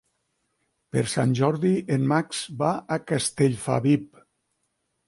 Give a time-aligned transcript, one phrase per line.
[0.95, 4.23] Per Sant Jordi en Max va a Castellfabib.